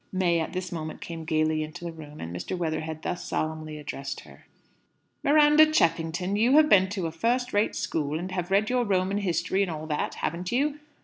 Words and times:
May 0.11 0.39
at 0.39 0.53
this 0.53 0.71
moment 0.71 0.99
came 0.99 1.25
gaily 1.25 1.61
into 1.61 1.85
the 1.85 1.91
room, 1.91 2.19
and 2.19 2.35
Mr. 2.35 2.57
Weatherhead 2.57 3.03
thus 3.03 3.23
solemnly 3.23 3.77
addressed 3.77 4.21
her: 4.21 4.47
"Miranda 5.23 5.67
Cheffington, 5.71 6.35
you 6.35 6.53
have 6.53 6.69
been 6.69 6.89
to 6.89 7.05
a 7.05 7.11
first 7.11 7.53
rate 7.53 7.75
school, 7.75 8.17
and 8.17 8.31
have 8.31 8.49
read 8.49 8.67
your 8.71 8.83
Roman 8.83 9.19
history 9.19 9.61
and 9.61 9.69
all 9.69 9.85
that, 9.85 10.15
haven't 10.15 10.51
you?" 10.51 10.79